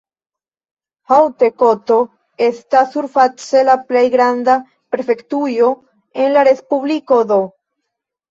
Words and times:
Haute-Kotto 1.11 1.97
estas 2.45 2.87
surface 2.95 3.61
la 3.69 3.75
plej 3.91 4.03
granda 4.15 4.55
prefektujo 4.95 5.69
en 6.25 6.35
la 6.39 6.47
respubliko 6.51 7.21
do. 7.33 7.39